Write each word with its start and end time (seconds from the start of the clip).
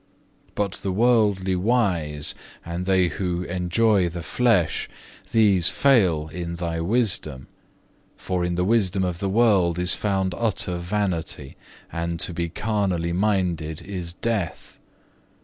But 0.55 0.71
the 0.81 0.91
worldly 0.91 1.55
wise, 1.55 2.33
and 2.65 2.85
they 2.87 3.07
who 3.09 3.43
enjoy 3.43 4.09
the 4.09 4.23
flesh, 4.23 4.89
these 5.31 5.69
fail 5.69 6.27
in 6.29 6.55
Thy 6.55 6.79
wisdom; 6.81 7.45
for 8.17 8.43
in 8.43 8.55
the 8.55 8.65
wisdom 8.65 9.03
of 9.03 9.19
the 9.19 9.29
world 9.29 9.77
is 9.77 9.93
found 9.93 10.33
utter 10.35 10.77
vanity, 10.77 11.55
and 11.91 12.19
to 12.21 12.33
be 12.33 12.49
carnally 12.49 13.13
minded 13.13 13.83
is 13.83 14.13
death. 14.13 14.79